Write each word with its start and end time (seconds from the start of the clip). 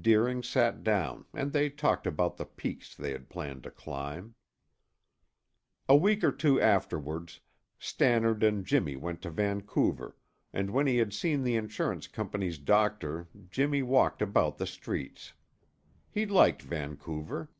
Deering 0.00 0.44
sat 0.44 0.84
down 0.84 1.24
and 1.34 1.52
they 1.52 1.68
talked 1.68 2.06
about 2.06 2.36
the 2.36 2.46
peaks 2.46 2.94
they 2.94 3.10
had 3.10 3.28
planned 3.28 3.64
to 3.64 3.70
climb. 3.72 4.36
A 5.88 5.96
week 5.96 6.22
or 6.22 6.30
two 6.30 6.60
afterwards, 6.60 7.40
Stannard 7.80 8.44
and 8.44 8.64
Jimmy 8.64 8.94
went 8.94 9.22
to 9.22 9.30
Vancouver, 9.32 10.14
and 10.52 10.70
when 10.70 10.86
he 10.86 10.98
had 10.98 11.12
seen 11.12 11.42
the 11.42 11.56
insurance 11.56 12.06
company's 12.06 12.58
doctor 12.58 13.26
Jimmy 13.50 13.82
walked 13.82 14.22
about 14.22 14.56
the 14.56 14.68
streets. 14.68 15.32
He 16.12 16.26
liked 16.26 16.62
Vancouver. 16.62 17.50